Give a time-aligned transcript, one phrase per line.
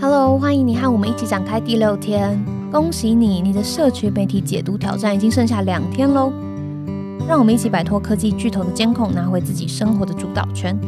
[0.00, 2.40] Hello，欢迎你和我们一起展开第六天。
[2.70, 6.32] 恭喜你，你的社群媒体解读挑战已经剩下两天喽！
[7.26, 10.78] 让我们一起摆脱科技巨头的监控，拿回自己生活的主导权。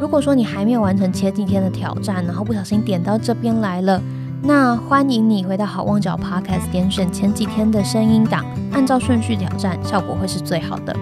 [0.00, 4.00] 如果说你还没有完成前几天的挑战，然后不小心点到这边来了，
[4.40, 8.42] 那欢迎你回到好望角 Podcast，点选前几天的声音档，
[8.72, 10.96] 按照顺序挑战，效果会是最好的。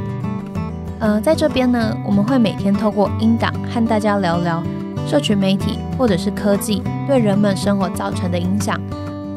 [0.99, 4.61] 呃，在这边呢，我们会每天透过音档和大家聊聊
[5.07, 8.81] 社群媒体或者是科技对人们生活造成的影响。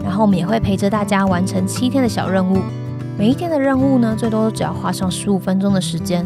[0.04, 2.62] 然后我们也会陪着大家完成七天的小任务，
[3.18, 6.26] 每一天的任务呢，最多只要花上十五分钟的时间。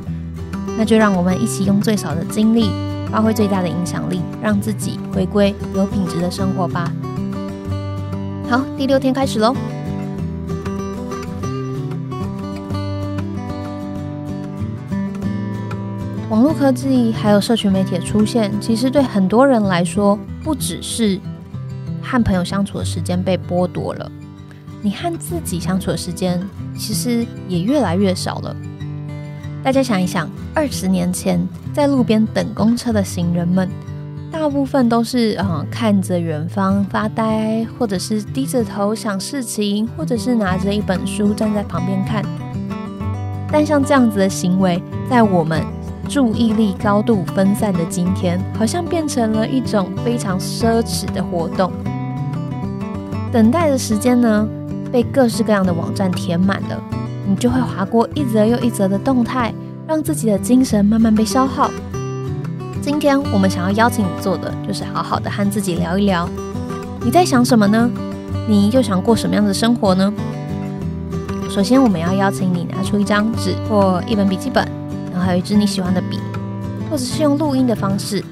[0.77, 2.69] 那就让我们一起用最少的精力，
[3.11, 6.91] 发挥最大的影响力，让自己回归有品质的生活吧。
[8.49, 9.55] 好，第六天开始喽。
[16.31, 21.19] 网络科技还有社群媒体的出现，其实对很多人来说，不只是
[22.01, 24.09] 和朋友相处的时间被剥夺了，
[24.81, 26.41] 你和自己相处的时间
[26.77, 28.55] 其实也越来越少了。
[29.61, 33.69] 大家想一想，二十年前在路边等公车的行人们，
[34.31, 42.23] 大部分都是啊看着远方发呆，或者是低着头想事情，或者是拿着一本书站在旁边看。
[43.51, 45.61] 但像这样子的行为，在我们
[46.11, 51.71] 注意力高度分散的今天，好像变成了一种非常奢侈的活动。
[53.31, 54.45] 等待的时间呢，
[54.91, 56.77] 被各式各样的网站填满了，
[57.25, 59.53] 你就会划过一则又一则的动态，
[59.87, 61.71] 让自己的精神慢慢被消耗。
[62.81, 66.27] 今天我们想要邀请你做的，就是好好的和自己聊一聊，
[67.05, 67.89] 你在想什么呢？
[68.49, 70.13] 你又想过什么样的生活呢？
[71.49, 74.80] 首先，我们要邀请你拿出一张纸或一本笔记本。
[75.31, 76.19] 有一支你喜欢的笔，
[76.89, 78.23] 或者是用录音的方式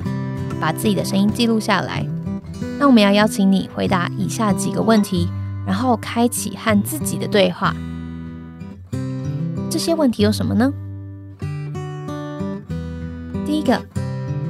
[0.60, 2.06] 把自己的声音记录下来。
[2.78, 5.30] 那我们要邀请你回答以下几个问题，
[5.66, 7.74] 然后开启和自己的对话。
[9.70, 10.74] 这些问题有什么呢？
[13.46, 13.82] 第一个，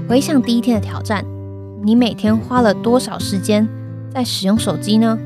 [0.07, 1.23] 回想第一天的挑战，
[1.83, 3.67] 你每天花了多少时间
[4.11, 5.19] 在使用手机呢？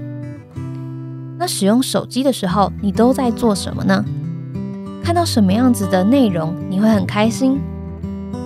[1.37, 4.03] 那使用手机的时候，你都在做什么呢？
[5.03, 7.59] 看到什么样子的内容你会很开心？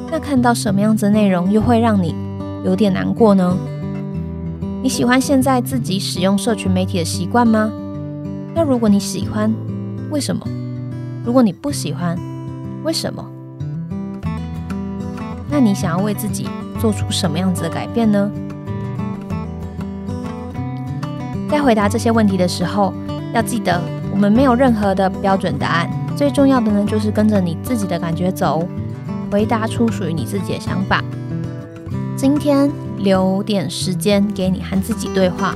[0.10, 2.16] 那看到什么样子的内容又会让你
[2.66, 3.56] 有点难过呢？
[4.82, 7.72] 你喜欢现在自己使用社群媒体的习惯吗？
[8.56, 9.54] 那如果你喜欢，
[10.10, 10.44] 为什么？
[11.24, 12.18] 如果你不喜欢，
[12.84, 13.24] 为什么？
[15.50, 18.32] 那你想要为自己做出什么样子的改变呢？
[21.50, 22.92] 在回答这些问题的时候，
[23.32, 23.80] 要记得
[24.12, 25.90] 我们没有任何的标准答案。
[26.18, 28.68] 最重要的呢，就是跟着你自己的感觉走，
[29.32, 31.04] 回答出属于你自己的想法。
[32.16, 35.56] 今天留点时间给你和自己对话。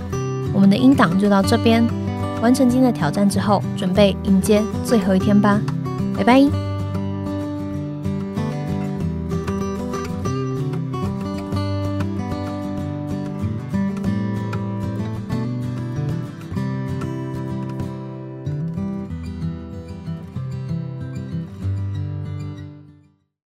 [0.53, 1.83] 我们的音档就到这边，
[2.43, 5.59] 完成今天的挑战之后，准备迎接最后一天吧。
[6.15, 6.70] 拜拜。